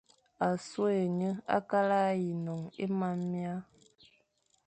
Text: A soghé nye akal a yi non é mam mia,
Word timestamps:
A 0.47 0.47
soghé 0.69 1.01
nye 1.17 1.29
akal 1.57 1.89
a 2.01 2.03
yi 2.21 2.31
non 2.45 2.61
é 2.83 2.85
mam 2.99 3.19
mia, 3.31 3.55